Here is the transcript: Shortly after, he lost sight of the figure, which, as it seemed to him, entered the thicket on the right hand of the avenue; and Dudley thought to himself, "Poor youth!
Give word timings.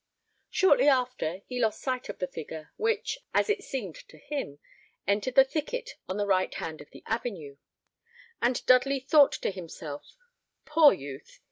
Shortly 0.49 0.87
after, 0.87 1.43
he 1.45 1.59
lost 1.61 1.79
sight 1.79 2.09
of 2.09 2.17
the 2.17 2.25
figure, 2.25 2.71
which, 2.75 3.19
as 3.35 3.51
it 3.51 3.63
seemed 3.63 3.93
to 4.07 4.17
him, 4.17 4.57
entered 5.05 5.35
the 5.35 5.43
thicket 5.43 5.91
on 6.09 6.17
the 6.17 6.25
right 6.25 6.51
hand 6.55 6.81
of 6.81 6.89
the 6.89 7.03
avenue; 7.05 7.57
and 8.41 8.65
Dudley 8.65 8.99
thought 8.99 9.33
to 9.33 9.51
himself, 9.51 10.15
"Poor 10.65 10.91
youth! 10.91 11.39